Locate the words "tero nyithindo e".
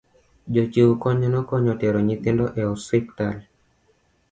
1.81-2.63